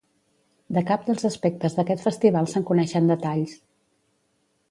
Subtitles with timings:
[0.77, 3.57] De cap dels aspectes d'aquest festival se'n coneixen detalls.